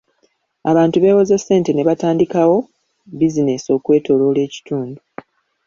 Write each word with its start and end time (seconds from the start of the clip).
Abantu 0.71 0.95
beewoze 1.03 1.35
ssente 1.39 1.71
ne 1.73 1.87
batandikawo 1.89 2.55
buzinensi 3.17 3.67
okwetooloola 3.77 4.39
ekitundu. 4.47 4.99